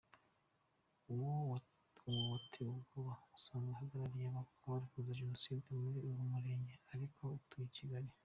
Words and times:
Uwo 1.11 1.31
watewe 2.31 2.71
ubwoba 2.79 3.13
asanzwe 3.35 3.69
ahagarariye 3.75 4.27
abarokotse 4.29 4.97
Jenoside 5.19 5.65
muri 5.83 5.97
uwo 6.07 6.21
murenge, 6.31 6.73
ariko 6.93 7.21
atuye 7.37 7.67
i 7.69 7.75
Kigali. 7.77 8.09